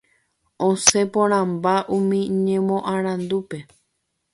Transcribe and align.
Osẽ 0.67 1.03
porãmba 1.13 1.73
umi 1.95 2.19
ñemoarandúpe. 2.45 3.57